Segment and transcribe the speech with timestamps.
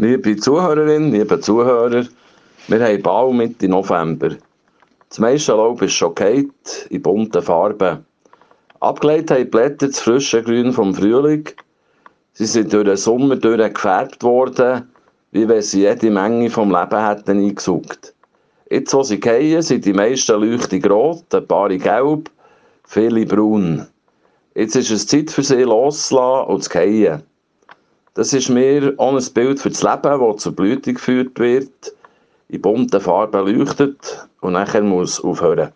[0.00, 2.04] Liebe Zuhörerinnen, liebe Zuhörer,
[2.68, 4.36] wir haben Bau Mitte November.
[5.08, 8.06] Das meiste Laub ist schon gefällt, in bunten Farben.
[8.78, 11.48] Abgelegt haben die Blätter das frische Grün vom Frühling.
[12.32, 14.88] Sie sind durch den Sommer durch gefärbt worden,
[15.32, 18.14] wie wenn sie jede Menge vom Leben hätten eingesaugt.
[18.70, 22.30] Jetzt, wo sie gehen, sind die meisten leuchtig rot, ein paar gelb,
[22.84, 23.88] viele braun.
[24.54, 27.22] Jetzt ist es Zeit für sie loszulassen und zu gehen.
[28.14, 31.92] Das ist mir auch ein Bild für das Leben, das zur Blüte geführt wird,
[32.48, 35.72] in bunten Farben leuchtet und nachher muss aufhören.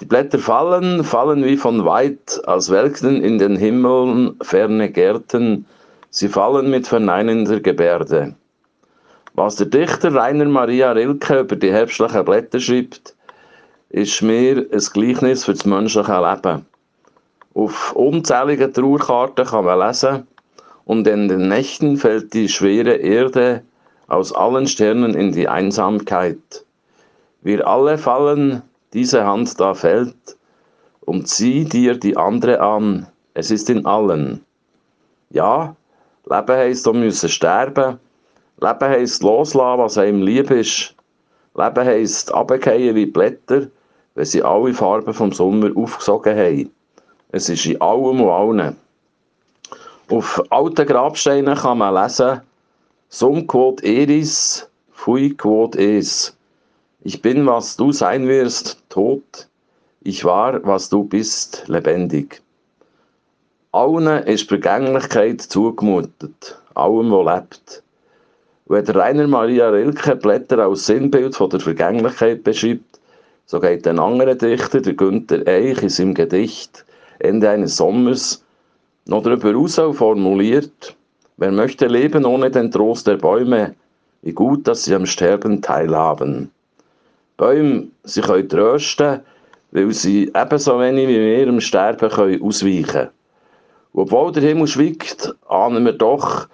[0.00, 5.66] Die Blätter fallen, fallen wie von weit, als welkten in den Himmeln ferne Gärten,
[6.10, 8.34] sie fallen mit verneinender Gebärde.
[9.34, 13.14] Was der Dichter Rainer Maria Rilke über die herbstlichen Blätter schreibt,
[13.90, 16.66] ist mir ein Gleichnis für das menschliche Leben.
[17.54, 20.26] Auf unzähligen Trauerkarten kann man lesen,
[20.84, 23.62] und in den Nächten fällt die schwere Erde
[24.08, 26.64] aus allen Sternen in die Einsamkeit.
[27.42, 30.36] Wir alle fallen, diese Hand da fällt,
[31.00, 34.44] und zieh dir die andere an, es ist in allen.
[35.30, 35.74] Ja,
[36.28, 37.98] Leben heisst, wir müssen sterben.
[38.60, 40.94] Leben heisst loslassen, was einem lieb ist.
[41.56, 43.66] Leben heisst abgehen wie Blätter,
[44.14, 46.70] wenn sie alle Farben vom Sommer aufgesogen haben.
[47.32, 48.76] Es ist in allem und allen.
[50.12, 52.42] Auf alten Grabsteinen kann man lesen,
[53.08, 56.36] Sum quod eris, fui quod es.
[57.00, 59.48] Ich bin, was du sein wirst, tot.
[60.02, 62.42] Ich war, was du bist, lebendig.
[63.72, 67.82] Allen ist Vergänglichkeit zugemutet, allem, wo lebt.
[68.66, 73.00] Wenn Rainer Maria Rilke Blätter als Sinnbild von der Vergänglichkeit beschreibt,
[73.46, 76.84] so geht ein anderer Dichter, der Günther Eich, in seinem Gedicht
[77.18, 78.41] Ende eines Sommers
[79.06, 80.96] noch darüber hinaus formuliert,
[81.36, 83.74] wer möchte leben ohne den Trost der Bäume,
[84.22, 86.50] wie gut, dass sie am Sterben teilhaben.
[87.36, 89.20] Bäume, sie können trösten,
[89.72, 93.10] weil sie ebenso wenig wie wir im Sterben können ausweichen können.
[93.94, 96.46] Obwohl der Himmel schweigt, ahnen wir doch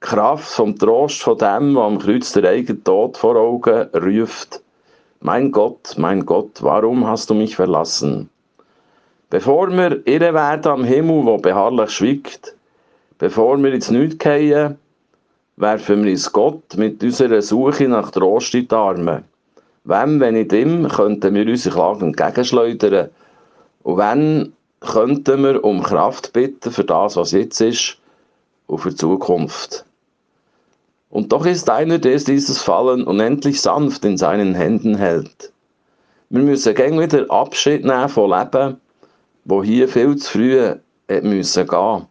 [0.00, 4.62] Kraft vom Trost von dem, der am Kreuz der eigenen Tod vor Augen ruft.
[5.20, 8.28] Mein Gott, mein Gott, warum hast du mich verlassen?
[9.30, 12.54] Bevor wir irre werden am Himmel, wo beharrlich schweigt,
[13.18, 14.78] bevor wir ins Nichts gehen,
[15.56, 19.24] werfen wir uns Gott mit unserer Suche nach Trost in die Arme.
[19.84, 23.10] Wem, wenn nicht ihm, könnten wir unsere Klagen entgegenschleudern.
[23.82, 27.98] Und wenn, könnten wir um Kraft bitten für das, was jetzt ist
[28.66, 29.84] und für die Zukunft.
[31.10, 35.52] Und doch ist einer, der dieses Fallen unendlich sanft in seinen Händen hält.
[36.30, 38.78] Wir müssen gäng wieder Abschied nehmen von Leben,
[39.44, 40.74] wo hier viel zu früh
[41.22, 42.06] müssen gehen.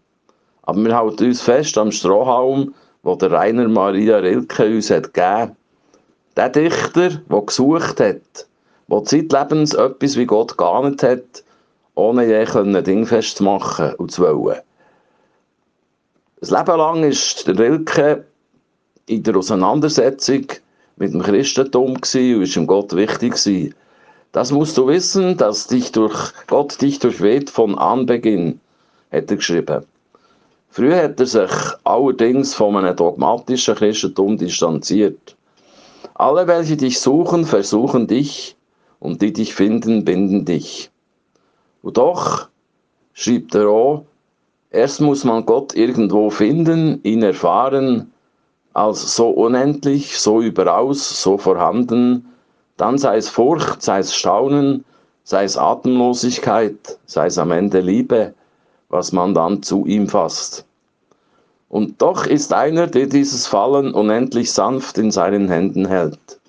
[0.64, 2.74] Aber wir halten uns fest am Strohhalm,
[3.04, 5.56] wo der Rainer Maria Rilke uns hat gegeben.
[6.36, 8.48] Der Dichter, der gesucht hat,
[8.88, 11.44] der zeitlebens etwas wie Gott geahnt hat,
[11.96, 14.62] ohne je ein Ding festzumachen und zu wollen.
[16.42, 18.26] Ein Leben lang ist der Rilke
[19.08, 20.46] in der Auseinandersetzung
[20.98, 23.74] mit dem Christentum und ist ihm Gott wichtig gewesen.
[24.38, 28.60] Das musst du wissen, dass dich durch Gott dich durchweht von Anbeginn,
[29.12, 29.84] hat er geschrieben.
[30.70, 31.50] Früher hat er sich
[31.84, 35.36] allerdings von einem dogmatischen Christentum distanziert.
[36.14, 38.56] Alle, welche dich suchen, versuchen dich,
[39.00, 40.92] und die dich finden, binden dich.
[41.82, 42.48] Und doch,
[43.14, 44.06] schreibt er auch,
[44.70, 48.12] erst muss man Gott irgendwo finden, ihn erfahren,
[48.74, 52.28] als so unendlich, so überaus, so vorhanden,
[52.78, 54.86] dann sei es Furcht, sei es Staunen,
[55.24, 58.34] sei es Atemlosigkeit, sei es am Ende Liebe,
[58.90, 60.66] was man dann zu ihm fasst.
[61.70, 66.40] Und doch ist einer, der dieses Fallen unendlich sanft in seinen Händen hält.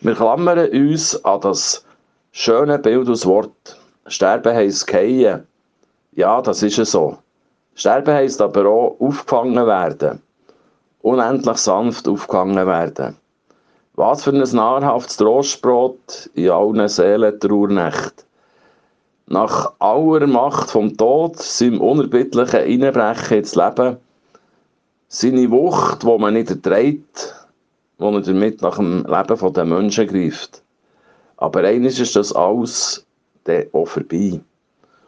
[0.00, 1.84] Wir klammern uns an das
[2.32, 3.78] schöne Bild aus Wort.
[4.06, 5.46] Sterben heisst gehen.
[6.12, 7.18] Ja, das ist es so.
[7.74, 10.20] Sterben heisst aber auch aufgefangen werden.
[11.02, 13.19] Unendlich sanft aufgefangen werden.
[14.00, 18.24] Was für ein nahrhaftes Trostbrot in allen Seelentrauernächten.
[19.26, 23.98] Nach aller Macht vom Tod, seinem unerbittlichen Einbrechen ins Leben,
[25.08, 27.34] seine Wucht, wo man nicht erträgt,
[27.98, 30.62] wo er damit nach dem Leben der Menschen greift.
[31.36, 33.04] Aber eines ist das alles
[33.44, 34.40] dann auch vorbei.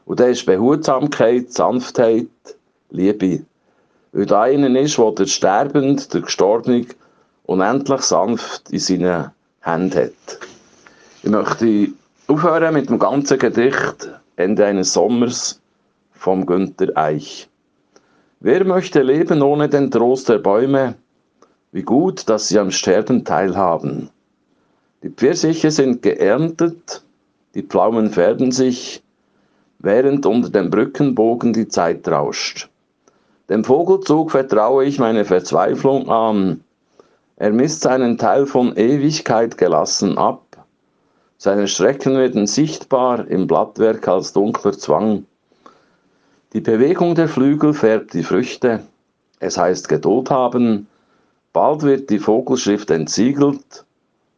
[0.04, 2.28] Und dann ist Behutsamkeit, Sanftheit,
[2.90, 3.40] Liebe.
[4.12, 6.84] Weil da einer ist, wo der Sterbende, der Gestorbene,
[7.44, 9.30] unendlich sanft in seinen
[9.60, 10.38] Händen hat.
[11.22, 11.88] Ich möchte
[12.26, 15.60] aufhören mit dem ganzen Gedicht Ende eines Sommers
[16.12, 17.48] vom Günther Eich.
[18.40, 20.96] Wer möchte leben ohne den Trost der Bäume,
[21.74, 24.10] Wie gut, dass sie am Sterben teilhaben.
[25.02, 27.02] Die Pfirsiche sind geerntet,
[27.54, 29.02] die Pflaumen färben sich,
[29.78, 32.68] während unter dem Brückenbogen die Zeit rauscht.
[33.48, 36.62] Dem Vogelzug vertraue ich meine Verzweiflung an.
[37.42, 40.64] Er misst seinen Teil von Ewigkeit gelassen ab.
[41.38, 45.26] Seine Strecken werden sichtbar im Blattwerk als dunkler Zwang.
[46.52, 48.84] Die Bewegung der Flügel färbt die Früchte.
[49.40, 50.86] Es heißt Geduld haben.
[51.52, 53.84] Bald wird die Vogelschrift entsiegelt.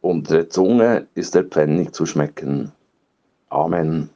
[0.01, 2.71] Unter der Zunge ist der Pfennig zu schmecken.
[3.49, 4.09] Amen.